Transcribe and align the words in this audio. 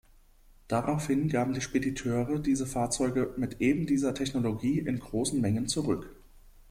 Daraufhin 0.67 1.27
gaben 1.29 1.53
die 1.53 1.61
Spediteure 1.61 2.39
diese 2.39 2.65
Fahrzeuge 2.65 3.35
mit 3.37 3.61
ebendieser 3.61 4.15
Technologie 4.15 4.79
in 4.79 4.97
großen 4.97 5.39
Mengen 5.39 5.67
zurück. 5.67 6.15